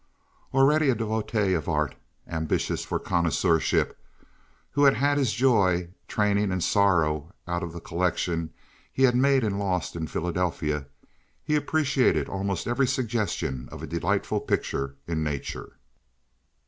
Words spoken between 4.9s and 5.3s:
had